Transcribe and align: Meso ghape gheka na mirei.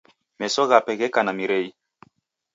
Meso 0.39 0.61
ghape 0.69 0.93
gheka 0.99 1.21
na 1.25 1.31
mirei. 1.37 1.67